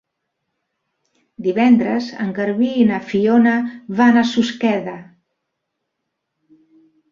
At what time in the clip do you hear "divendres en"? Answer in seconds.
1.47-2.31